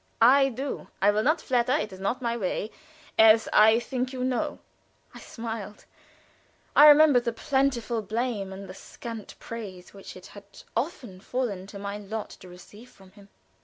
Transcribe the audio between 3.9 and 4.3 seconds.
you